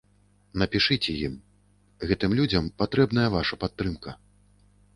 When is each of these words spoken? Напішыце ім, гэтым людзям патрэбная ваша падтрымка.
Напішыце 0.61 1.13
ім, 1.27 1.35
гэтым 2.11 2.31
людзям 2.41 2.73
патрэбная 2.81 3.29
ваша 3.37 3.63
падтрымка. 3.65 4.19